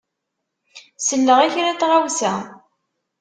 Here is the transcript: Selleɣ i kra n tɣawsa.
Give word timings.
Selleɣ 1.07 1.39
i 1.41 1.49
kra 1.53 1.71
n 1.73 1.77
tɣawsa. 1.79 2.33